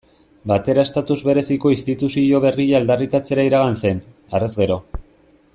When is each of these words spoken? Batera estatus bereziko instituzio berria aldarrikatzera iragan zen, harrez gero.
Batera 0.51 0.85
estatus 0.87 1.17
bereziko 1.27 1.73
instituzio 1.75 2.41
berria 2.47 2.81
aldarrikatzera 2.81 3.49
iragan 3.51 3.81
zen, 3.85 4.05
harrez 4.35 4.53
gero. 4.63 4.83